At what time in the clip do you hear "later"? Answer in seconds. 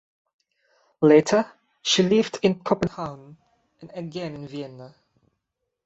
1.03-1.45